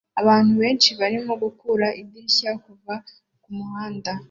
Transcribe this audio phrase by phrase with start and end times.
[0.21, 2.93] Abantu benshi barimo kugura idirishya kuva
[3.43, 4.11] kumuhanda